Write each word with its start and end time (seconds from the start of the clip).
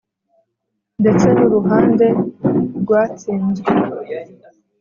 Ndetse 1.01 1.27
nu 1.35 1.45
ruhande 1.53 2.05
rwatsinzwe. 2.81 3.69